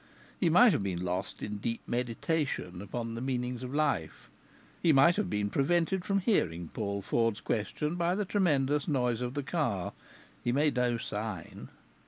[0.39, 4.31] He might have been lost in deep meditation upon the meanings of life;
[4.81, 9.35] he might have been prevented from hearing Paul Ford's question by the tremendous noise of
[9.35, 9.93] the car.
[10.43, 11.69] He made no sign.